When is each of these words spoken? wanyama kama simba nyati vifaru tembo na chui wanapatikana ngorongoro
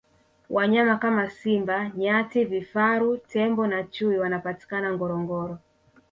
wanyama 0.49 0.97
kama 0.97 1.29
simba 1.29 1.89
nyati 1.95 2.45
vifaru 2.45 3.17
tembo 3.17 3.67
na 3.67 3.83
chui 3.83 4.17
wanapatikana 4.17 4.93
ngorongoro 4.93 5.59